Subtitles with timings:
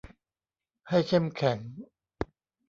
[0.89, 1.57] ให้เข้มแข็ง